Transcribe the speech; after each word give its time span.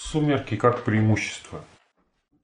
Сумерки 0.00 0.54
как 0.54 0.84
преимущество. 0.84 1.64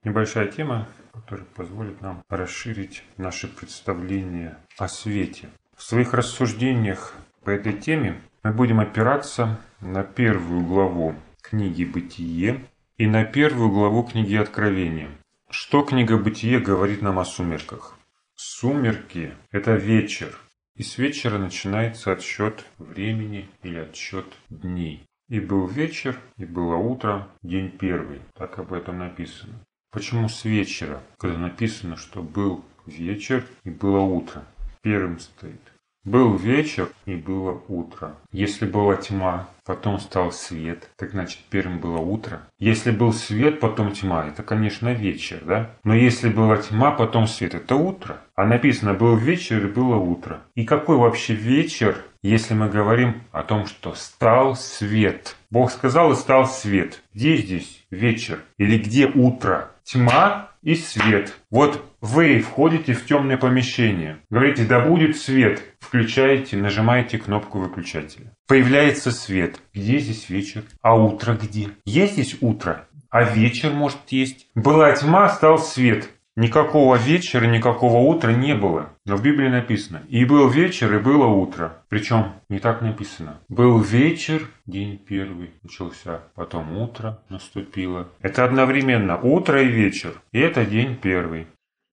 Небольшая 0.02 0.48
тема, 0.48 0.88
которая 1.12 1.46
позволит 1.54 2.00
нам 2.00 2.25
расширить 2.29 3.04
наше 3.17 3.46
представление 3.46 4.58
о 4.77 4.88
свете. 4.88 5.48
В 5.77 5.82
своих 5.85 6.14
рассуждениях 6.14 7.14
по 7.45 7.51
этой 7.51 7.72
теме 7.72 8.21
мы 8.43 8.53
будем 8.53 8.80
опираться 8.80 9.61
на 9.80 10.03
первую 10.03 10.67
главу 10.67 11.14
книги 11.43 11.85
«Бытие» 11.85 12.67
и 12.98 13.06
на 13.06 13.24
первую 13.24 13.71
главу 13.71 14.02
книги 14.02 14.34
«Откровения». 14.34 15.08
Что 15.48 15.82
книга 15.82 16.18
«Бытие» 16.18 16.59
говорит 16.59 17.02
нам 17.02 17.20
о 17.20 17.24
сумерках? 17.24 17.96
Сумерки– 18.34 19.32
это 19.52 19.77
вечер, 19.77 20.36
и 20.74 20.82
с 20.82 20.98
вечера 20.98 21.38
начинается 21.38 22.10
отсчет 22.10 22.64
времени 22.78 23.48
или 23.62 23.78
отсчет 23.78 24.27
дней. 24.50 25.06
И 25.29 25.41
был 25.41 25.66
вечер, 25.66 26.20
и 26.37 26.45
было 26.45 26.77
утро, 26.77 27.29
день 27.43 27.70
первый. 27.70 28.20
Так 28.34 28.59
об 28.59 28.73
этом 28.73 28.98
написано. 28.98 29.55
Почему 29.91 30.28
с 30.28 30.45
вечера, 30.45 31.02
когда 31.19 31.38
написано, 31.38 31.96
что 31.96 32.23
был 32.23 32.65
вечер 32.87 33.46
и 33.65 33.70
было 33.70 34.01
утро? 34.01 34.45
Первым 34.82 35.18
стоит. 35.18 35.73
Был 36.04 36.36
вечер 36.36 36.90
и 37.06 37.14
было 37.14 37.62
утро. 37.66 38.14
Если 38.30 38.66
была 38.66 38.96
тьма, 38.96 39.48
потом 39.64 39.98
стал 39.98 40.32
свет, 40.32 40.90
так 40.96 41.12
значит 41.12 41.38
первым 41.48 41.78
было 41.78 41.96
утро. 41.96 42.42
Если 42.58 42.90
был 42.90 43.14
свет, 43.14 43.58
потом 43.58 43.92
тьма, 43.92 44.26
это, 44.28 44.42
конечно, 44.42 44.92
вечер, 44.92 45.40
да? 45.46 45.70
Но 45.82 45.95
если 45.95 46.28
была 46.28 46.59
тьма, 46.59 46.90
потом 46.90 47.26
свет, 47.26 47.54
это 47.54 47.76
утро. 47.76 48.18
А 48.36 48.45
написано, 48.45 48.92
был 48.92 49.16
вечер 49.16 49.64
и 49.64 49.70
было 49.70 49.96
утро. 49.96 50.42
И 50.54 50.66
какой 50.66 50.98
вообще 50.98 51.34
вечер, 51.34 51.96
если 52.23 52.52
мы 52.52 52.68
говорим 52.68 53.23
о 53.32 53.42
том, 53.42 53.64
что 53.64 53.95
стал 53.95 54.56
свет? 54.56 55.36
Бог 55.50 55.70
сказал 55.70 56.12
и 56.12 56.16
стал 56.16 56.46
свет. 56.46 57.02
Где 57.14 57.38
здесь 57.38 57.86
вечер? 57.90 58.40
Или 58.59 58.76
где 58.76 59.06
утро? 59.06 59.70
Тьма 59.84 60.51
и 60.62 60.74
свет. 60.74 61.35
Вот 61.51 61.85
вы 62.01 62.40
входите 62.40 62.95
в 62.95 63.04
темное 63.04 63.37
помещение. 63.37 64.19
Говорите, 64.31 64.65
да 64.65 64.81
будет 64.81 65.17
свет. 65.17 65.63
Включаете, 65.79 66.57
нажимаете 66.57 67.19
кнопку 67.19 67.59
выключателя. 67.59 68.33
Появляется 68.49 69.11
свет. 69.11 69.61
Где 69.75 69.99
здесь 69.99 70.31
вечер? 70.31 70.65
А 70.81 70.97
утро 70.97 71.35
где? 71.35 71.69
Есть 71.85 72.15
здесь 72.15 72.37
утро? 72.41 72.89
А 73.11 73.23
вечер 73.23 73.71
может 73.71 73.99
есть. 74.09 74.49
Была 74.55 74.93
тьма, 74.93 75.29
стал 75.29 75.59
свет. 75.59 76.09
Никакого 76.37 76.97
вечера, 76.97 77.47
никакого 77.47 77.99
утра 77.99 78.33
не 78.33 78.57
было. 78.57 78.91
Но 79.07 79.17
в 79.17 79.23
Библии 79.23 79.49
написано, 79.49 80.03
и 80.09 80.25
был 80.25 80.49
вечер, 80.49 80.93
и 80.97 80.99
было 80.99 81.27
утро. 81.27 81.85
Причем 81.89 82.33
не 82.49 82.59
так 82.59 82.83
написано. 82.83 83.39
Был 83.49 83.79
вечер, 83.79 84.49
день 84.67 84.99
первый 84.99 85.53
начался, 85.63 86.23
потом 86.35 86.77
утро 86.77 87.23
наступило. 87.29 88.09
Это 88.21 88.45
одновременно 88.45 89.17
утро 89.17 89.63
и 89.63 89.69
вечер, 89.69 90.21
и 90.33 90.41
это 90.41 90.67
день 90.67 90.97
первый. 90.97 91.47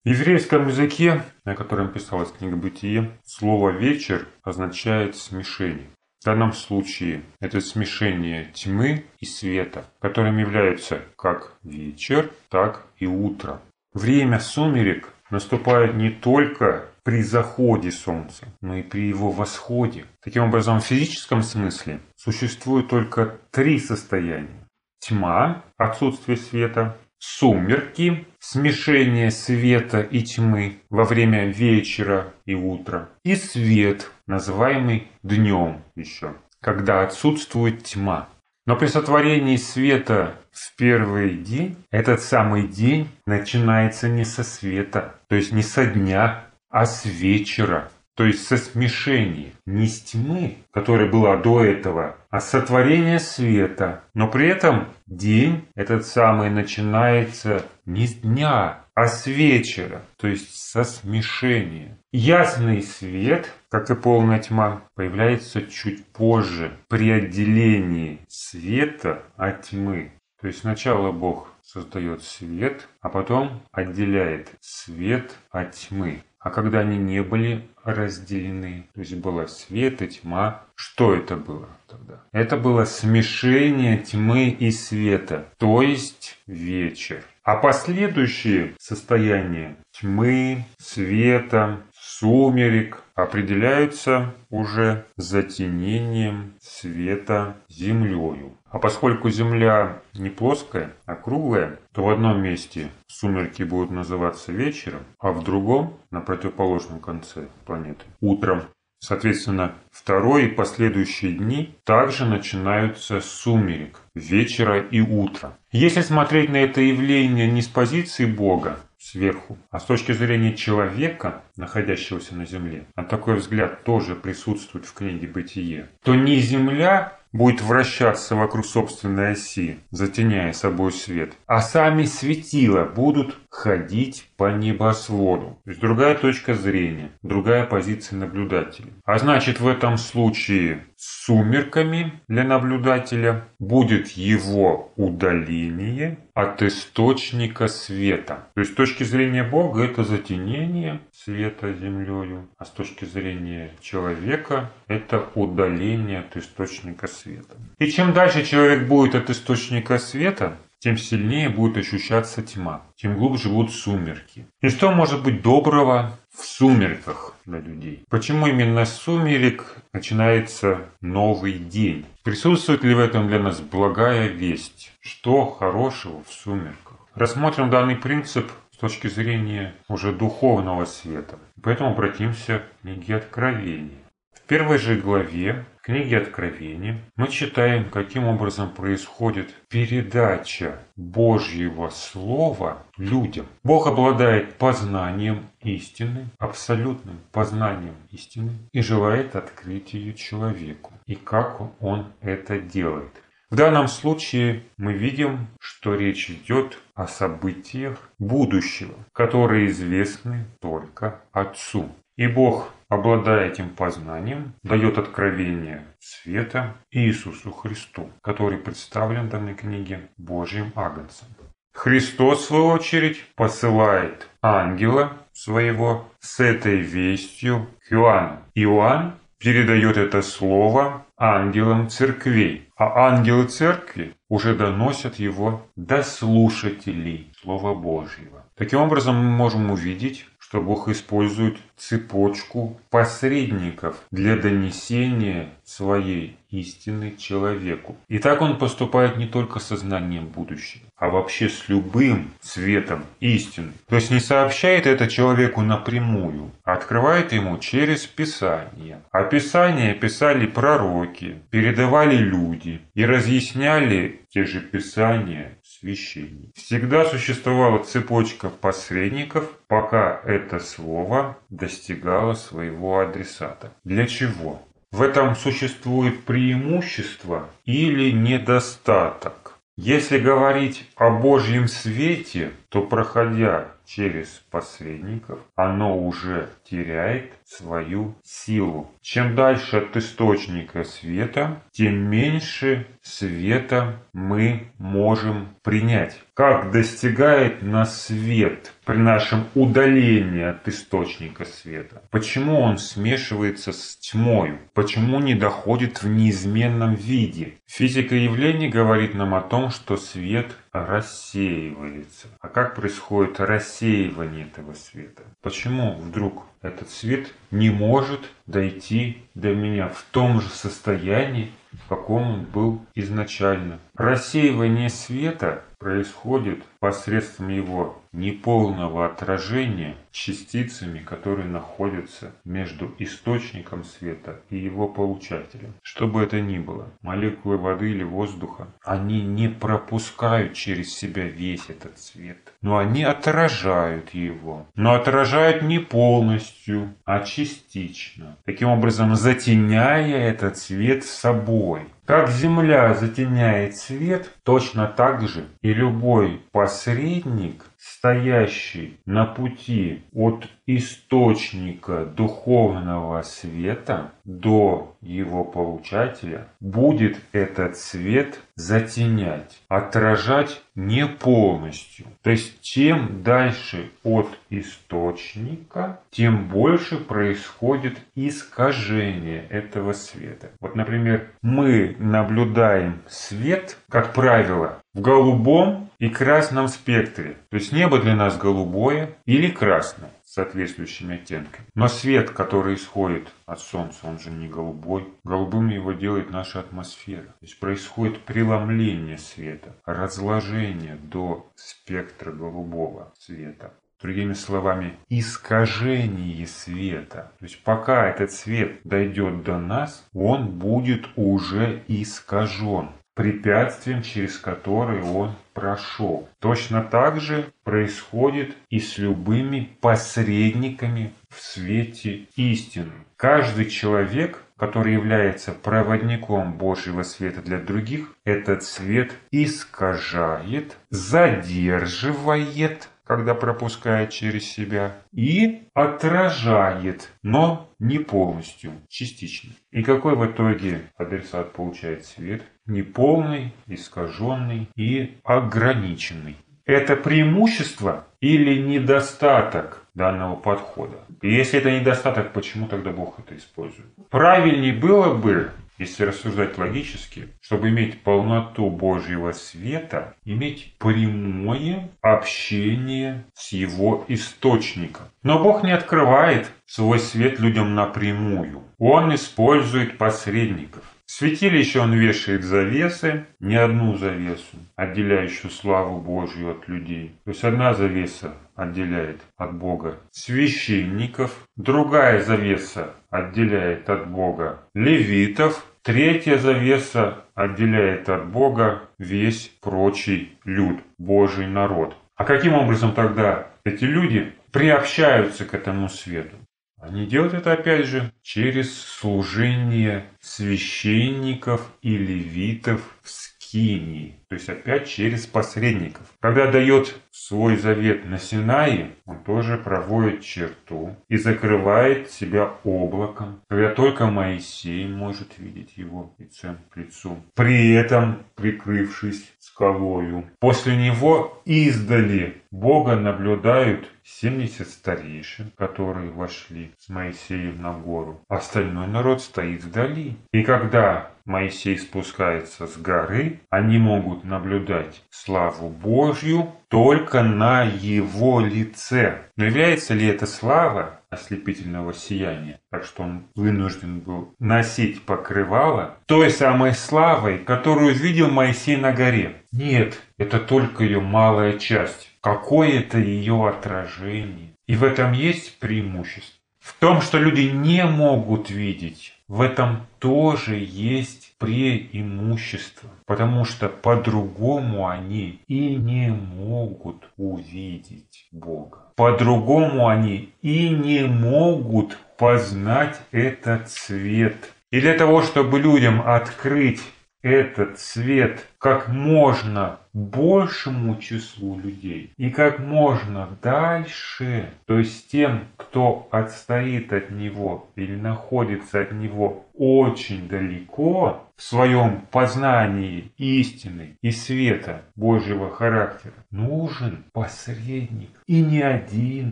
В 0.03 0.09
еврейском 0.09 0.67
языке, 0.69 1.21
на 1.45 1.53
котором 1.53 1.89
писалась 1.89 2.31
книга 2.31 2.55
«Бытие», 2.55 3.11
слово 3.23 3.69
«вечер» 3.69 4.25
означает 4.41 5.15
смешение. 5.15 5.89
В 6.19 6.25
данном 6.25 6.53
случае 6.53 7.21
это 7.39 7.61
смешение 7.61 8.45
тьмы 8.53 9.05
и 9.19 9.25
света, 9.25 9.85
которым 9.99 10.39
являются 10.39 11.01
как 11.15 11.53
вечер, 11.63 12.31
так 12.49 12.87
и 12.97 13.05
утро. 13.05 13.61
Время 13.93 14.39
сумерек 14.39 15.13
наступает 15.29 15.95
не 15.95 16.09
только 16.09 16.85
при 17.03 17.21
заходе 17.23 17.91
Солнца, 17.91 18.47
но 18.61 18.77
и 18.77 18.83
при 18.83 19.07
его 19.07 19.31
восходе. 19.31 20.05
Таким 20.23 20.43
образом, 20.43 20.79
в 20.79 20.85
физическом 20.85 21.41
смысле 21.41 21.99
существует 22.15 22.87
только 22.87 23.37
три 23.51 23.79
состояния. 23.79 24.67
Тьма, 24.99 25.63
отсутствие 25.77 26.37
света, 26.37 26.95
сумерки, 27.17 28.25
смешение 28.39 29.31
света 29.31 30.01
и 30.01 30.21
тьмы 30.21 30.79
во 30.89 31.03
время 31.03 31.47
вечера 31.47 32.33
и 32.45 32.55
утра, 32.55 33.09
и 33.23 33.35
свет, 33.35 34.11
называемый 34.27 35.07
днем 35.23 35.81
еще, 35.95 36.35
когда 36.61 37.01
отсутствует 37.01 37.83
тьма. 37.83 38.29
Но 38.65 38.75
при 38.75 38.87
сотворении 38.87 39.55
света 39.55 40.35
в 40.51 40.75
первый 40.75 41.35
день, 41.35 41.77
этот 41.89 42.21
самый 42.21 42.67
день 42.67 43.09
начинается 43.25 44.07
не 44.07 44.23
со 44.23 44.43
света, 44.43 45.15
то 45.27 45.35
есть 45.35 45.51
не 45.51 45.63
со 45.63 45.85
дня, 45.85 46.45
а 46.69 46.85
с 46.85 47.05
вечера, 47.05 47.89
то 48.15 48.25
есть 48.25 48.45
со 48.45 48.57
смешения, 48.57 49.53
не 49.65 49.87
с 49.87 50.01
тьмы, 50.01 50.57
которая 50.71 51.09
была 51.09 51.37
до 51.37 51.63
этого, 51.63 52.17
а 52.29 52.39
сотворения 52.39 53.19
света. 53.19 54.03
Но 54.13 54.27
при 54.27 54.47
этом 54.47 54.87
день 55.07 55.65
этот 55.75 56.05
самый 56.05 56.49
начинается 56.49 57.65
не 57.85 58.07
с 58.07 58.15
дня, 58.15 58.81
а 58.93 59.07
с 59.07 59.25
вечера, 59.25 60.01
то 60.17 60.27
есть 60.27 60.55
со 60.55 60.83
смешения. 60.83 61.97
Ясный 62.11 62.81
свет, 62.81 63.51
как 63.69 63.89
и 63.89 63.95
полная 63.95 64.39
тьма, 64.39 64.83
появляется 64.95 65.61
чуть 65.61 66.05
позже 66.07 66.73
при 66.89 67.09
отделении 67.09 68.19
света 68.27 69.23
от 69.37 69.63
тьмы. 69.63 70.11
То 70.41 70.47
есть 70.47 70.59
сначала 70.59 71.11
Бог 71.11 71.50
создает 71.71 72.23
свет, 72.23 72.87
а 73.01 73.09
потом 73.09 73.61
отделяет 73.71 74.49
свет 74.59 75.35
от 75.51 75.71
тьмы. 75.71 76.23
А 76.39 76.49
когда 76.49 76.79
они 76.79 76.97
не 76.97 77.21
были 77.21 77.69
разделены, 77.83 78.89
то 78.93 79.01
есть 79.01 79.15
было 79.15 79.45
свет 79.45 80.01
и 80.01 80.07
тьма, 80.07 80.63
что 80.75 81.13
это 81.13 81.37
было 81.37 81.69
тогда? 81.87 82.23
Это 82.31 82.57
было 82.57 82.85
смешение 82.85 83.99
тьмы 83.99 84.49
и 84.49 84.71
света, 84.71 85.45
то 85.57 85.81
есть 85.81 86.39
вечер. 86.47 87.23
А 87.43 87.55
последующие 87.55 88.73
состояния 88.79 89.77
тьмы, 89.91 90.65
света, 90.79 91.81
сумерек 91.93 93.03
определяются 93.15 94.33
уже 94.49 95.05
затенением 95.17 96.55
света 96.59 97.55
землею. 97.69 98.57
А 98.71 98.79
поскольку 98.79 99.29
Земля 99.29 100.01
не 100.13 100.29
плоская, 100.29 100.93
а 101.05 101.15
круглая, 101.15 101.77
то 101.91 102.03
в 102.05 102.09
одном 102.09 102.41
месте 102.41 102.89
сумерки 103.07 103.63
будут 103.63 103.91
называться 103.91 104.53
вечером, 104.53 105.01
а 105.19 105.31
в 105.31 105.43
другом, 105.43 105.97
на 106.09 106.21
противоположном 106.21 106.99
конце 106.99 107.47
планеты, 107.65 108.05
утром. 108.21 108.63
Соответственно, 108.99 109.73
второй 109.91 110.45
и 110.45 110.51
последующие 110.51 111.33
дни 111.33 111.75
также 111.83 112.25
начинаются 112.25 113.19
с 113.19 113.25
сумерек, 113.25 113.99
вечера 114.13 114.79
и 114.79 115.01
утра. 115.01 115.57
Если 115.71 116.01
смотреть 116.01 116.49
на 116.49 116.57
это 116.57 116.81
явление 116.81 117.49
не 117.51 117.63
с 117.63 117.67
позиции 117.67 118.25
Бога, 118.25 118.77
сверху, 118.99 119.57
а 119.71 119.79
с 119.79 119.85
точки 119.85 120.11
зрения 120.11 120.53
человека, 120.53 121.41
находящегося 121.57 122.35
на 122.35 122.45
Земле, 122.45 122.85
а 122.95 123.03
такой 123.03 123.37
взгляд 123.37 123.83
тоже 123.83 124.15
присутствует 124.15 124.85
в 124.85 124.93
книге 124.93 125.27
«Бытие», 125.27 125.89
то 126.03 126.13
не 126.13 126.37
Земля 126.39 127.17
будет 127.31 127.61
вращаться 127.61 128.35
вокруг 128.35 128.65
собственной 128.65 129.31
оси, 129.31 129.79
затеняя 129.91 130.53
собой 130.53 130.91
свет, 130.91 131.33
а 131.47 131.61
сами 131.61 132.05
светила 132.05 132.83
будут 132.83 133.37
ходить 133.51 134.29
по 134.37 134.51
небосводу. 134.51 135.59
То 135.65 135.71
есть 135.71 135.81
другая 135.81 136.15
точка 136.15 136.55
зрения, 136.55 137.11
другая 137.21 137.65
позиция 137.65 138.17
наблюдателя. 138.17 138.87
А 139.03 139.19
значит 139.19 139.59
в 139.59 139.67
этом 139.67 139.97
случае 139.97 140.85
сумерками 140.95 142.13
для 142.27 142.45
наблюдателя 142.45 143.45
будет 143.59 144.07
его 144.09 144.93
удаление 144.95 146.17
от 146.33 146.63
источника 146.63 147.67
света. 147.67 148.47
То 148.55 148.61
есть 148.61 148.71
с 148.71 148.75
точки 148.75 149.03
зрения 149.03 149.43
Бога 149.43 149.83
это 149.83 150.05
затенение 150.05 151.01
света 151.11 151.73
землею, 151.73 152.47
а 152.57 152.65
с 152.65 152.69
точки 152.69 153.03
зрения 153.03 153.71
человека 153.81 154.71
это 154.87 155.25
удаление 155.35 156.19
от 156.19 156.37
источника 156.37 157.07
света. 157.07 157.57
И 157.79 157.91
чем 157.91 158.13
дальше 158.13 158.45
человек 158.45 158.87
будет 158.87 159.15
от 159.15 159.29
источника 159.29 159.97
света, 159.97 160.57
тем 160.81 160.97
сильнее 160.97 161.49
будет 161.49 161.77
ощущаться 161.77 162.41
тьма, 162.41 162.81
тем 162.95 163.15
глубже 163.15 163.49
будут 163.49 163.71
сумерки. 163.71 164.47
И 164.61 164.69
что 164.69 164.91
может 164.91 165.23
быть 165.23 165.43
доброго 165.43 166.17
в 166.35 166.43
сумерках 166.43 167.35
для 167.45 167.59
людей? 167.59 168.03
Почему 168.09 168.47
именно 168.47 168.85
с 168.85 168.93
сумерек 168.95 169.77
начинается 169.93 170.89
новый 170.99 171.53
день? 171.53 172.05
Присутствует 172.23 172.83
ли 172.83 172.95
в 172.95 172.99
этом 172.99 173.27
для 173.27 173.39
нас 173.39 173.61
благая 173.61 174.27
весть? 174.27 174.91
Что 175.01 175.45
хорошего 175.45 176.23
в 176.23 176.33
сумерках? 176.33 176.97
Рассмотрим 177.13 177.69
данный 177.69 177.95
принцип 177.95 178.51
с 178.71 178.77
точки 178.77 179.07
зрения 179.07 179.75
уже 179.87 180.11
духовного 180.11 180.85
света. 180.85 181.37
Поэтому 181.61 181.91
обратимся 181.91 182.59
к 182.59 182.81
книге 182.81 183.17
Откровения. 183.17 183.99
В 184.33 184.47
первой 184.47 184.79
же 184.79 184.95
главе 184.95 185.63
книги 185.81 186.15
Откровения 186.15 186.99
мы 187.15 187.27
читаем, 187.27 187.89
каким 187.89 188.25
образом 188.25 188.69
происходит 188.69 189.53
передача 189.69 190.79
Божьего 190.95 191.89
Слова 191.89 192.83
людям. 192.97 193.47
Бог 193.63 193.87
обладает 193.87 194.55
познанием 194.55 195.47
истины, 195.61 196.27
абсолютным 196.37 197.19
познанием 197.31 197.95
истины 198.11 198.51
и 198.71 198.81
желает 198.81 199.35
открыть 199.35 199.93
ее 199.93 200.13
человеку. 200.13 200.93
И 201.07 201.15
как 201.15 201.61
Он 201.81 202.07
это 202.21 202.59
делает? 202.59 203.11
В 203.49 203.55
данном 203.55 203.89
случае 203.89 204.63
мы 204.77 204.93
видим, 204.93 205.47
что 205.59 205.95
речь 205.95 206.29
идет 206.29 206.77
о 206.95 207.05
событиях 207.07 208.09
будущего, 208.17 208.93
которые 209.11 209.67
известны 209.67 210.45
только 210.61 211.19
Отцу. 211.33 211.89
И 212.15 212.27
Бог, 212.27 212.73
обладая 212.91 213.47
этим 213.47 213.69
познанием, 213.69 214.53
дает 214.63 214.97
откровение 214.97 215.85
света 215.99 216.75
Иисусу 216.91 217.51
Христу, 217.51 218.09
который 218.21 218.57
представлен 218.57 219.27
в 219.27 219.29
данной 219.29 219.55
книге 219.55 220.09
Божьим 220.17 220.73
Агнцем. 220.75 221.27
Христос, 221.73 222.41
в 222.41 222.47
свою 222.47 222.65
очередь, 222.65 223.23
посылает 223.35 224.27
ангела 224.41 225.13
своего 225.31 226.05
с 226.19 226.41
этой 226.41 226.81
вестью 226.81 227.67
к 227.87 227.93
Иоанну. 227.93 228.39
Иоанн 228.55 229.13
передает 229.37 229.95
это 229.95 230.21
слово 230.21 231.05
ангелам 231.17 231.89
церквей, 231.89 232.69
а 232.75 233.07
ангелы 233.07 233.45
церкви 233.45 234.15
уже 234.27 234.53
доносят 234.53 235.15
его 235.15 235.65
до 235.77 236.03
слушателей 236.03 237.31
Слова 237.41 237.73
Божьего. 237.73 238.43
Таким 238.55 238.79
образом, 238.81 239.15
мы 239.15 239.31
можем 239.31 239.71
увидеть, 239.71 240.27
что 240.51 240.59
Бог 240.59 240.89
использует 240.89 241.55
цепочку 241.77 242.77
посредников 242.89 244.03
для 244.11 244.35
донесения 244.35 245.47
своей 245.63 246.35
истины 246.49 247.15
человеку. 247.17 247.95
И 248.09 248.19
так 248.19 248.41
он 248.41 248.57
поступает 248.57 249.15
не 249.15 249.27
только 249.27 249.59
со 249.59 249.77
знанием 249.77 250.27
будущего, 250.27 250.83
а 250.97 251.07
вообще 251.07 251.47
с 251.47 251.69
любым 251.69 252.31
светом 252.41 253.05
истины. 253.21 253.71
То 253.87 253.95
есть 253.95 254.11
не 254.11 254.19
сообщает 254.19 254.87
это 254.87 255.07
человеку 255.07 255.61
напрямую, 255.61 256.51
а 256.65 256.73
открывает 256.73 257.31
ему 257.31 257.57
через 257.57 258.05
Писание. 258.05 259.01
А 259.11 259.23
Писание 259.23 259.93
писали 259.93 260.47
пророки, 260.47 261.37
передавали 261.49 262.17
люди 262.17 262.81
и 262.93 263.05
разъясняли 263.05 264.19
те 264.29 264.43
же 264.43 264.59
Писания 264.59 265.53
священник. 265.81 266.55
Всегда 266.55 267.05
существовала 267.05 267.83
цепочка 267.83 268.49
посредников, 268.49 269.51
пока 269.67 270.21
это 270.25 270.59
слово 270.59 271.37
достигало 271.49 272.33
своего 272.35 272.99
адресата. 272.99 273.73
Для 273.83 274.07
чего? 274.07 274.61
В 274.91 275.01
этом 275.01 275.35
существует 275.35 276.23
преимущество 276.23 277.49
или 277.65 278.11
недостаток. 278.11 279.57
Если 279.77 280.19
говорить 280.19 280.85
о 280.95 281.09
Божьем 281.09 281.67
свете, 281.67 282.51
то 282.69 282.81
проходя 282.81 283.71
через 283.85 284.27
посредников, 284.51 285.39
оно 285.55 285.97
уже 285.97 286.49
теряет 286.69 287.31
свою 287.57 288.15
силу. 288.23 288.91
Чем 289.01 289.35
дальше 289.35 289.77
от 289.77 289.97
источника 289.97 290.83
света, 290.83 291.61
тем 291.71 291.95
меньше 292.09 292.87
света 293.01 294.01
мы 294.13 294.71
можем 294.77 295.49
принять. 295.63 296.21
Как 296.33 296.71
достигает 296.71 297.61
нас 297.61 298.05
свет 298.05 298.73
при 298.85 298.97
нашем 298.97 299.47
удалении 299.53 300.43
от 300.43 300.67
источника 300.67 301.45
света? 301.45 302.03
Почему 302.09 302.59
он 302.59 302.77
смешивается 302.77 303.73
с 303.73 303.97
тьмой? 303.97 304.57
Почему 304.73 305.19
не 305.19 305.35
доходит 305.35 306.01
в 306.01 306.07
неизменном 306.07 306.95
виде? 306.95 307.55
Физика 307.67 308.15
явлений 308.15 308.69
говорит 308.69 309.13
нам 309.13 309.35
о 309.35 309.41
том, 309.41 309.71
что 309.71 309.97
свет 309.97 310.55
рассеивается. 310.71 312.27
А 312.39 312.47
как 312.47 312.75
происходит 312.75 313.39
рассеивание 313.39 314.45
этого 314.45 314.73
света? 314.73 315.23
Почему 315.41 315.95
вдруг 315.95 316.45
этот 316.61 316.89
свет 316.89 317.33
не 317.49 317.69
может 317.69 318.21
дойти 318.45 319.23
до 319.35 319.53
меня 319.53 319.87
в 319.89 320.03
том 320.11 320.41
же 320.41 320.49
состоянии, 320.49 321.51
в 321.71 321.87
каком 321.87 322.31
он 322.31 322.43
был 322.43 322.85
изначально? 322.95 323.79
Рассеивание 324.01 324.89
света 324.89 325.61
происходит 325.77 326.63
посредством 326.79 327.49
его 327.49 328.01
неполного 328.11 329.05
отражения 329.05 329.95
частицами, 330.11 330.99
которые 330.99 331.47
находятся 331.47 332.31
между 332.43 332.93
источником 332.97 333.83
света 333.83 334.41
и 334.49 334.57
его 334.57 334.87
получателем. 334.87 335.73
Что 335.83 336.07
бы 336.07 336.23
это 336.23 336.41
ни 336.41 336.57
было, 336.57 336.87
молекулы 337.01 337.57
воды 337.57 337.91
или 337.91 338.03
воздуха, 338.03 338.67
они 338.83 339.21
не 339.21 339.47
пропускают 339.47 340.53
через 340.53 340.93
себя 340.93 341.25
весь 341.25 341.69
этот 341.69 341.99
свет, 341.99 342.53
но 342.61 342.79
они 342.79 343.03
отражают 343.03 344.15
его. 344.15 344.65
Но 344.75 344.93
отражают 344.95 345.61
не 345.61 345.77
полностью, 345.77 346.93
а 347.05 347.19
частично. 347.21 348.35
Таким 348.45 348.69
образом, 348.69 349.15
затеняя 349.15 350.17
этот 350.17 350.57
свет 350.57 351.03
собой. 351.03 351.83
Как 352.11 352.29
Земля 352.29 352.93
затеняет 352.93 353.77
свет, 353.77 354.29
точно 354.43 354.85
так 354.85 355.29
же 355.29 355.45
и 355.61 355.73
любой 355.73 356.41
посредник, 356.51 357.63
стоящий 357.77 358.99
на 359.05 359.23
пути 359.23 360.03
от 360.13 360.45
источника 360.65 362.03
духовного 362.05 363.21
света 363.21 364.11
до 364.25 364.93
его 364.99 365.45
получателя, 365.45 366.49
будет 366.59 367.17
этот 367.31 367.77
свет 367.77 368.41
затенять, 368.61 369.59
отражать 369.67 370.61
не 370.75 371.07
полностью. 371.07 372.05
То 372.21 372.29
есть 372.29 372.61
чем 372.61 373.23
дальше 373.23 373.91
от 374.03 374.27
источника, 374.49 375.99
тем 376.11 376.47
больше 376.47 376.97
происходит 376.97 377.97
искажение 378.15 379.45
этого 379.49 379.93
света. 379.93 380.51
Вот, 380.59 380.75
например, 380.75 381.31
мы 381.41 381.95
наблюдаем 381.97 383.01
свет, 383.09 383.77
как 383.89 384.13
правило, 384.13 384.79
в 384.93 385.01
голубом 385.01 385.89
и 385.99 386.09
красном 386.09 386.67
спектре. 386.67 387.37
То 387.49 387.57
есть 387.57 387.71
небо 387.71 387.99
для 387.99 388.15
нас 388.15 388.37
голубое 388.37 389.09
или 389.25 389.49
красное 389.49 390.11
соответствующими 390.31 391.15
оттенками. 391.15 391.67
Но 391.75 391.89
свет, 391.89 392.29
который 392.29 392.75
исходит 392.75 393.33
от 393.45 393.59
Солнца, 393.59 394.07
он 394.07 394.17
же 394.17 394.31
не 394.31 394.47
голубой. 394.47 395.13
Голубым 395.25 395.67
его 395.67 395.91
делает 395.91 396.29
наша 396.29 396.61
атмосфера. 396.61 397.23
То 397.23 397.41
есть 397.41 397.59
происходит 397.59 398.21
преломление 398.21 399.17
света, 399.17 399.75
разложение 399.85 400.95
до 400.95 401.51
спектра 401.55 402.31
голубого 402.31 403.11
света. 403.19 403.73
Другими 404.01 404.33
словами, 404.33 404.93
искажение 405.09 406.47
света. 406.47 407.33
То 407.37 407.45
есть 407.45 407.61
пока 407.63 408.07
этот 408.07 408.31
свет 408.31 408.79
дойдет 408.85 409.43
до 409.43 409.59
нас, 409.59 410.07
он 410.13 410.57
будет 410.57 411.07
уже 411.17 411.83
искажен 411.87 412.91
препятствием, 413.13 414.01
через 414.01 414.37
которое 414.37 415.03
он 415.03 415.35
прошел. 415.53 416.29
Точно 416.39 416.83
так 416.83 417.19
же 417.19 417.51
происходит 417.63 418.55
и 418.69 418.79
с 418.79 418.97
любыми 418.97 419.69
посредниками 419.81 421.13
в 421.29 421.41
свете 421.41 422.27
истины. 422.35 422.91
Каждый 423.17 423.69
человек, 423.69 424.43
который 424.57 424.93
является 424.93 425.51
проводником 425.51 426.53
Божьего 426.53 427.03
света 427.03 427.41
для 427.41 427.59
других, 427.59 428.15
этот 428.23 428.63
свет 428.63 429.11
искажает, 429.31 430.77
задерживает, 430.89 432.87
когда 433.11 433.35
пропускает 433.35 434.11
через 434.11 434.49
себя, 434.49 434.95
и 435.11 435.63
отражает, 435.73 437.11
но 437.23 437.69
не 437.77 437.99
полностью, 437.99 438.71
частично. 438.87 439.51
И 439.69 439.83
какой 439.83 440.15
в 440.15 440.25
итоге 440.25 440.83
адресат 440.95 441.51
получает 441.51 442.05
свет? 442.05 442.41
Неполный, 442.65 443.53
искаженный 443.67 444.69
и 444.77 445.17
ограниченный. 445.25 446.37
Это 446.65 446.95
преимущество 446.95 448.07
или 448.21 448.61
недостаток 448.61 449.85
данного 449.93 450.37
подхода? 450.37 450.99
И 451.21 451.33
если 451.33 451.59
это 451.59 451.69
недостаток, 451.69 452.31
почему 452.31 452.69
тогда 452.69 452.91
Бог 452.91 453.19
это 453.19 453.35
использует? 453.35 453.89
Правильнее 454.09 454.71
было 454.71 455.13
бы 455.13 455.51
если 455.81 456.05
рассуждать 456.05 456.57
логически, 456.59 457.29
чтобы 457.41 457.69
иметь 457.69 458.01
полноту 458.01 458.69
Божьего 458.69 459.31
света, 459.31 460.15
иметь 460.25 460.75
прямое 460.77 461.89
общение 462.01 463.25
с 463.33 463.51
его 463.51 464.05
источником. 464.07 465.07
Но 465.23 465.41
Бог 465.41 465.63
не 465.63 465.71
открывает 465.71 466.47
свой 466.65 466.99
свет 466.99 467.39
людям 467.39 467.73
напрямую. 467.73 468.61
Он 468.77 469.13
использует 469.15 469.97
посредников. 469.97 470.83
В 471.05 471.11
святилище 471.13 471.81
он 471.81 471.93
вешает 471.93 472.43
завесы, 472.43 473.25
не 473.41 473.55
одну 473.55 473.97
завесу, 473.97 474.57
отделяющую 474.77 475.51
славу 475.51 475.99
Божью 475.99 476.51
от 476.51 476.69
людей. 476.69 477.15
То 477.25 477.31
есть 477.31 477.43
одна 477.43 477.73
завеса 477.73 478.33
отделяет 478.55 479.19
от 479.35 479.53
Бога 479.53 479.97
священников, 480.11 481.45
другая 481.57 482.23
завеса 482.23 482.91
отделяет 483.09 483.89
от 483.89 484.09
Бога 484.09 484.63
левитов, 484.73 485.65
Третья 485.83 486.37
завеса 486.37 487.25
отделяет 487.33 488.07
от 488.07 488.29
Бога 488.29 488.83
весь 488.99 489.47
прочий 489.61 490.37
люд, 490.45 490.79
Божий 490.99 491.47
народ. 491.47 491.95
А 492.15 492.23
каким 492.23 492.53
образом 492.53 492.93
тогда 492.93 493.47
эти 493.63 493.85
люди 493.85 494.31
приобщаются 494.51 495.43
к 495.43 495.55
этому 495.55 495.89
свету? 495.89 496.37
Они 496.79 497.07
делают 497.07 497.33
это 497.33 497.53
опять 497.53 497.87
же 497.87 498.11
через 498.21 498.79
служение 498.79 500.05
священников 500.19 501.67
и 501.81 501.97
левитов 501.97 502.81
в 503.01 503.09
скинии, 503.51 504.15
то 504.29 504.35
есть 504.35 504.47
опять 504.47 504.87
через 504.87 505.25
посредников. 505.25 506.07
Когда 506.21 506.49
дает 506.49 506.95
свой 507.11 507.57
завет 507.57 508.05
на 508.05 508.17
Синае, 508.17 508.91
он 509.05 509.23
тоже 509.23 509.57
проводит 509.57 510.21
черту 510.21 510.95
и 511.09 511.17
закрывает 511.17 512.09
себя 512.09 512.53
облаком, 512.63 513.41
когда 513.49 513.73
только 513.73 514.07
Моисей 514.07 514.87
может 514.87 515.37
видеть 515.37 515.75
его 515.75 516.13
лицем 516.17 516.59
к 516.69 516.77
лицу. 516.77 517.17
При 517.35 517.73
этом 517.73 518.23
прикрывшись 518.35 519.33
скалою. 519.39 520.29
После 520.39 520.77
него 520.77 521.41
издали 521.45 522.41
Бога 522.51 522.95
наблюдают 522.95 523.87
70 524.03 524.67
старейшин, 524.67 525.51
которые 525.57 526.11
вошли 526.11 526.71
с 526.77 526.89
Моисеем 526.89 527.61
на 527.61 527.73
гору. 527.73 528.21
Остальной 528.27 528.87
народ 528.87 529.21
стоит 529.21 529.63
вдали. 529.63 530.17
И 530.31 530.43
когда 530.43 531.11
Моисей 531.25 531.77
спускается 531.77 532.67
с 532.67 532.77
горы, 532.77 533.41
они 533.49 533.77
могут 533.77 534.23
наблюдать 534.23 535.03
славу 535.09 535.69
Божью 535.69 536.51
только 536.67 537.23
на 537.23 537.63
его 537.63 538.39
лице. 538.39 539.23
Но 539.35 539.45
является 539.45 539.93
ли 539.93 540.07
это 540.07 540.25
слава 540.25 541.01
ослепительного 541.09 541.93
сияния, 541.93 542.59
так 542.69 542.85
что 542.85 543.03
он 543.03 543.25
вынужден 543.35 543.99
был 543.99 544.33
носить 544.39 545.03
покрывало 545.03 545.97
той 546.05 546.29
самой 546.29 546.73
славой, 546.73 547.37
которую 547.37 547.93
видел 547.93 548.29
Моисей 548.29 548.77
на 548.77 548.93
горе? 548.93 549.43
Нет, 549.51 550.01
это 550.17 550.39
только 550.39 550.83
ее 550.83 551.01
малая 551.01 551.59
часть 551.59 552.11
какое-то 552.21 552.99
ее 552.99 553.47
отражение. 553.49 554.53
И 554.67 554.75
в 554.75 554.83
этом 554.83 555.11
есть 555.11 555.59
преимущество. 555.59 556.39
В 556.59 556.73
том, 556.79 557.01
что 557.01 557.17
люди 557.17 557.41
не 557.41 557.83
могут 557.85 558.51
видеть, 558.51 559.13
в 559.31 559.39
этом 559.39 559.87
тоже 559.99 560.57
есть 560.57 561.35
преимущество, 561.37 562.89
потому 563.05 563.45
что 563.45 563.69
по-другому 563.69 564.89
они 564.89 565.39
и 565.47 565.75
не 565.77 566.09
могут 566.09 567.09
увидеть 567.15 568.27
Бога. 568.33 568.79
По-другому 568.97 569.87
они 569.87 570.33
и 570.41 570.67
не 570.67 571.05
могут 571.05 571.97
познать 572.17 572.99
этот 573.13 573.69
свет. 573.69 574.35
И 574.69 574.81
для 574.81 574.95
того, 574.95 575.21
чтобы 575.21 575.59
людям 575.59 576.01
открыть 576.05 576.81
этот 577.21 577.79
свет 577.79 578.45
как 578.57 578.87
можно 578.87 579.79
большему 579.93 580.97
числу 580.97 581.59
людей 581.59 582.13
и 582.17 582.29
как 582.29 582.59
можно 582.59 583.29
дальше, 583.41 584.49
то 584.65 584.79
есть 584.79 585.11
тем, 585.11 585.45
кто 585.57 586.07
отстоит 586.11 586.93
от 586.93 587.11
него 587.11 587.67
или 587.75 587.95
находится 587.95 588.81
от 588.81 588.91
него 588.91 589.45
очень 589.53 590.27
далеко 590.27 591.27
в 591.35 591.43
своем 591.43 592.01
познании 592.11 593.11
истины 593.17 593.97
и 594.01 594.11
света 594.11 594.83
Божьего 594.95 595.49
характера, 595.49 596.13
нужен 596.29 597.03
посредник. 597.13 598.11
И 598.27 598.41
не 598.41 598.61
один 598.61 599.31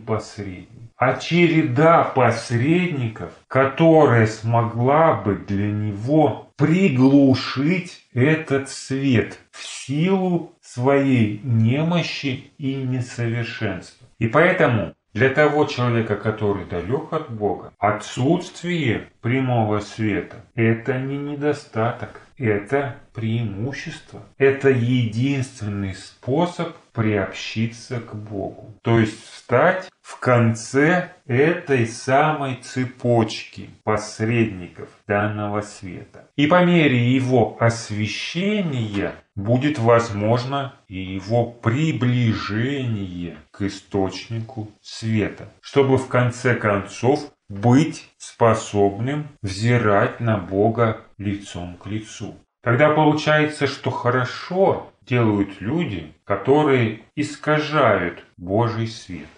посредник, 0.00 0.90
а 0.96 1.14
череда 1.14 2.04
посредников, 2.04 3.32
которая 3.48 4.26
смогла 4.26 5.14
бы 5.14 5.36
для 5.36 5.70
него 5.70 6.49
приглушить 6.60 8.06
этот 8.12 8.68
свет 8.68 9.38
в 9.50 9.64
силу 9.64 10.52
своей 10.60 11.40
немощи 11.42 12.52
и 12.58 12.74
несовершенства. 12.74 14.06
И 14.18 14.28
поэтому 14.28 14.92
для 15.14 15.30
того 15.30 15.64
человека, 15.64 16.16
который 16.16 16.66
далек 16.66 17.14
от 17.14 17.30
Бога, 17.30 17.72
отсутствие 17.78 19.08
прямого 19.22 19.80
света– 19.80 20.44
это 20.54 20.98
не 20.98 21.16
недостаток, 21.16 22.20
это 22.36 22.96
преимущество. 23.14 24.22
Это 24.36 24.68
единственный 24.68 25.94
способ 25.94 26.76
приобщиться 27.00 27.98
к 27.98 28.14
Богу. 28.14 28.74
То 28.82 28.98
есть 28.98 29.24
встать 29.24 29.88
в 30.02 30.20
конце 30.20 31.12
этой 31.26 31.86
самой 31.86 32.56
цепочки 32.56 33.70
посредников 33.84 34.90
данного 35.08 35.62
света. 35.62 36.28
И 36.36 36.46
по 36.46 36.62
мере 36.62 37.10
его 37.10 37.56
освещения 37.58 39.14
будет 39.34 39.78
возможно 39.78 40.74
и 40.88 41.00
его 41.00 41.46
приближение 41.46 43.38
к 43.50 43.62
источнику 43.62 44.68
света, 44.82 45.48
чтобы 45.62 45.96
в 45.96 46.06
конце 46.06 46.54
концов 46.54 47.32
быть 47.48 48.10
способным 48.18 49.28
взирать 49.40 50.20
на 50.20 50.36
Бога 50.36 50.98
лицом 51.16 51.78
к 51.82 51.86
лицу. 51.86 52.34
Тогда 52.62 52.90
получается, 52.90 53.66
что 53.66 53.90
хорошо 53.90 54.92
делают 55.10 55.60
люди, 55.60 56.14
которые 56.24 57.00
искажают 57.16 58.24
Божий 58.36 58.86
свет. 58.86 59.28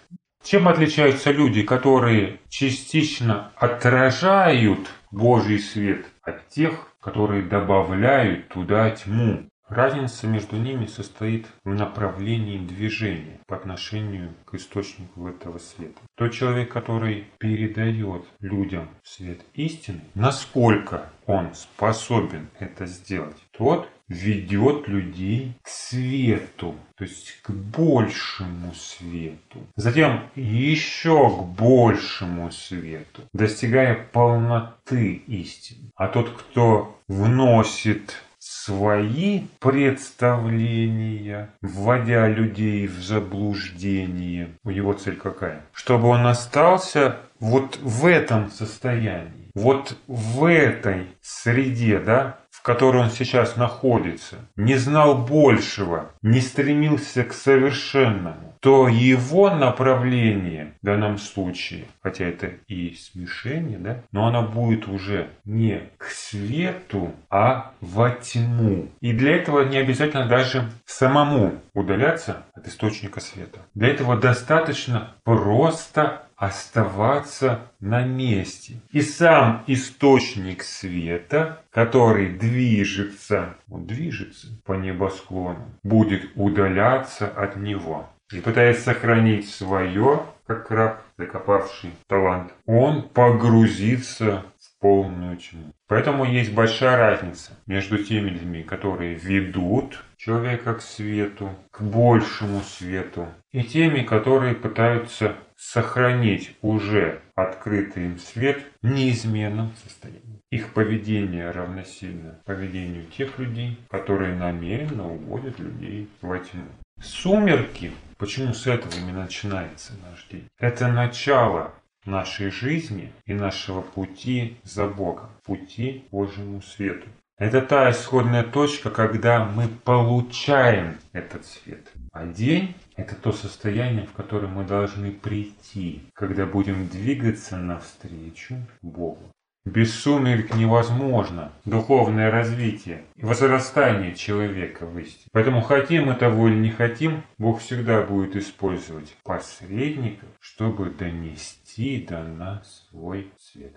Чем 0.43 0.67
отличаются 0.67 1.31
люди, 1.31 1.63
которые 1.63 2.39
частично 2.47 3.51
отражают 3.55 4.87
Божий 5.09 5.59
свет 5.59 6.05
от 6.21 6.47
тех, 6.49 6.95
которые 7.01 7.41
добавляют 7.41 8.49
туда 8.49 8.91
тьму? 8.91 9.49
Разница 9.73 10.27
между 10.27 10.57
ними 10.57 10.85
состоит 10.85 11.47
в 11.63 11.73
направлении 11.73 12.59
движения 12.59 13.39
по 13.47 13.55
отношению 13.55 14.35
к 14.45 14.53
источнику 14.53 15.27
этого 15.27 15.57
света. 15.57 15.99
Тот 16.15 16.31
человек, 16.31 16.71
который 16.71 17.25
передает 17.39 18.23
людям 18.39 18.87
свет 19.01 19.39
истины, 19.55 20.01
насколько 20.13 21.09
он 21.25 21.55
способен 21.55 22.49
это 22.59 22.85
сделать, 22.85 23.37
тот 23.49 23.89
ведет 24.07 24.87
людей 24.87 25.55
к 25.63 25.67
свету, 25.67 26.75
то 26.95 27.05
есть 27.05 27.41
к 27.41 27.49
большему 27.49 28.75
свету. 28.75 29.57
Затем 29.75 30.29
еще 30.35 31.31
к 31.31 31.45
большему 31.59 32.51
свету, 32.51 33.23
достигая 33.33 34.07
полноты 34.11 35.13
истины. 35.25 35.89
А 35.95 36.09
тот, 36.09 36.29
кто 36.29 36.99
вносит 37.07 38.21
свои 38.43 39.45
представления, 39.59 41.49
вводя 41.61 42.27
людей 42.27 42.87
в 42.87 43.01
заблуждение. 43.01 44.49
У 44.65 44.71
него 44.71 44.91
цель 44.93 45.15
какая? 45.15 45.61
Чтобы 45.71 46.09
он 46.09 46.27
остался 46.27 47.19
вот 47.39 47.79
в 47.81 48.05
этом 48.05 48.49
состоянии, 48.51 49.49
вот 49.55 49.97
в 50.07 50.43
этой 50.45 51.07
среде, 51.21 51.99
да, 51.99 52.39
которой 52.63 53.03
он 53.03 53.11
сейчас 53.11 53.57
находится, 53.57 54.37
не 54.55 54.75
знал 54.75 55.17
большего, 55.17 56.11
не 56.21 56.39
стремился 56.39 57.23
к 57.23 57.33
совершенному, 57.33 58.53
то 58.61 58.87
его 58.87 59.49
направление 59.49 60.73
в 60.81 60.85
данном 60.85 61.17
случае, 61.17 61.83
хотя 62.01 62.23
это 62.23 62.51
и 62.69 62.95
смешение, 62.95 63.77
да, 63.77 63.97
но 64.13 64.27
оно 64.27 64.43
будет 64.43 64.87
уже 64.87 65.27
не 65.43 65.81
к 65.97 66.05
свету, 66.05 67.11
а 67.29 67.73
во 67.81 68.11
тьму. 68.11 68.87
И 69.01 69.11
для 69.11 69.35
этого 69.35 69.65
не 69.65 69.77
обязательно 69.77 70.25
даже 70.25 70.63
самому 70.85 71.55
удаляться 71.73 72.45
от 72.53 72.65
источника 72.67 73.19
света. 73.19 73.59
Для 73.75 73.89
этого 73.89 74.15
достаточно 74.15 75.11
просто 75.25 76.23
оставаться 76.45 77.71
на 77.79 78.03
месте. 78.03 78.81
И 78.91 79.01
сам 79.01 79.63
источник 79.67 80.63
света, 80.63 81.61
который 81.71 82.33
движется, 82.33 83.55
он 83.69 83.85
движется 83.85 84.47
по 84.65 84.73
небосклону, 84.73 85.65
будет 85.83 86.31
удаляться 86.35 87.27
от 87.27 87.55
него. 87.55 88.09
И 88.31 88.41
пытаясь 88.41 88.83
сохранить 88.83 89.49
свое, 89.49 90.23
как 90.47 90.67
краб, 90.67 91.01
закопавший 91.17 91.91
талант, 92.07 92.53
он 92.65 93.03
погрузится 93.03 94.43
полную 94.83 95.37
тьму. 95.37 95.71
Поэтому 95.87 96.25
есть 96.25 96.53
большая 96.53 96.97
разница 96.97 97.53
между 97.67 98.03
теми 98.03 98.31
людьми, 98.31 98.63
которые 98.63 99.15
ведут 99.15 100.03
человека 100.17 100.73
к 100.73 100.81
свету, 100.81 101.51
к 101.71 101.81
большему 101.81 102.59
свету, 102.59 103.29
и 103.53 103.63
теми, 103.63 104.01
которые 104.01 104.55
пытаются 104.55 105.37
сохранить 105.55 106.57
уже 106.61 107.21
открытый 107.33 108.07
им 108.07 108.17
свет 108.17 108.61
в 108.81 108.91
неизменном 108.91 109.71
состоянии. 109.81 110.41
Их 110.51 110.73
поведение 110.73 111.49
равносильно 111.51 112.41
поведению 112.43 113.05
тех 113.05 113.39
людей, 113.39 113.79
которые 113.89 114.35
намеренно 114.35 115.13
уводят 115.13 115.59
людей 115.59 116.09
во 116.19 116.39
тьму. 116.39 116.65
Сумерки, 117.01 117.93
почему 118.17 118.53
с 118.53 118.67
этого 118.67 118.91
именно 118.97 119.23
начинается 119.23 119.93
наш 120.09 120.27
день? 120.29 120.47
Это 120.59 120.89
начало 120.89 121.73
нашей 122.05 122.51
жизни 122.51 123.11
и 123.25 123.33
нашего 123.33 123.81
пути 123.81 124.57
за 124.63 124.87
Богом, 124.87 125.29
пути 125.43 126.05
Божьему 126.11 126.61
свету. 126.61 127.07
Это 127.37 127.61
та 127.61 127.89
исходная 127.89 128.43
точка, 128.43 128.91
когда 128.91 129.43
мы 129.43 129.67
получаем 129.67 130.97
этот 131.13 131.45
свет. 131.45 131.91
А 132.11 132.27
день– 132.27 132.75
это 132.95 133.15
то 133.15 133.31
состояние, 133.31 134.05
в 134.05 134.13
которое 134.13 134.47
мы 134.47 134.63
должны 134.63 135.11
прийти, 135.11 136.03
когда 136.13 136.45
будем 136.45 136.87
двигаться 136.87 137.57
навстречу 137.57 138.55
Богу. 138.81 139.31
Без 139.65 139.93
сумерек 139.93 140.55
невозможно 140.55 141.53
духовное 141.63 142.29
развитие 142.29 143.05
и 143.15 143.23
возрастание 143.23 144.13
человека 144.13 144.85
в 144.85 144.99
истине. 144.99 145.29
Поэтому 145.31 145.61
хотим 145.61 146.07
мы 146.07 146.15
того 146.15 146.49
или 146.49 146.55
не 146.55 146.69
хотим, 146.69 147.23
Бог 147.37 147.61
всегда 147.61 148.01
будет 148.01 148.35
использовать 148.35 149.15
посредников, 149.23 150.27
чтобы 150.41 150.89
донести 150.89 152.05
до 152.05 152.23
нас 152.23 152.87
свой 152.89 153.31
свет. 153.39 153.73